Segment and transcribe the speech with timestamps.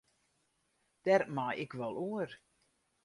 [1.03, 2.29] Dêr mei ik wol oer.